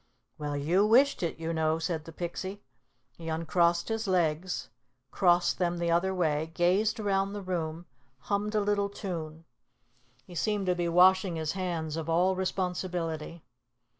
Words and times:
"Well, 0.39 0.57
you 0.57 0.83
wished 0.83 1.21
it, 1.21 1.37
you 1.39 1.53
know," 1.53 1.77
said 1.77 2.05
the 2.05 2.11
Pixie. 2.11 2.63
He 3.19 3.29
uncrossed 3.29 3.87
his 3.89 4.07
legs, 4.07 4.69
crossed 5.11 5.59
them 5.59 5.77
the 5.77 5.91
other 5.91 6.11
way, 6.11 6.49
gazed 6.55 6.99
around 6.99 7.33
the 7.33 7.43
room, 7.43 7.85
hummed 8.21 8.55
a 8.55 8.61
little 8.61 8.89
tune. 8.89 9.45
He 10.25 10.33
seemed 10.33 10.65
to 10.65 10.73
be 10.75 10.89
washing 10.89 11.35
his 11.35 11.51
hands 11.51 11.97
of 11.97 12.09
all 12.09 12.35
responsibility. 12.35 13.43